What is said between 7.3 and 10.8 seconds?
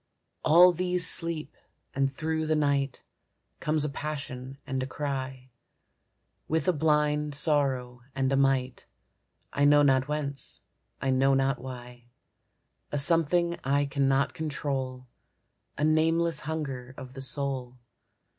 sorrow and a might, I know not whence,